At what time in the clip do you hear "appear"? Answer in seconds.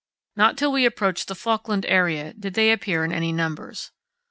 2.71-3.05